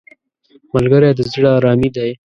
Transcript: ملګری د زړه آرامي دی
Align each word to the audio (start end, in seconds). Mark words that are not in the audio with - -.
ملګری 0.73 1.11
د 1.17 1.19
زړه 1.31 1.49
آرامي 1.57 1.89
دی 1.95 2.11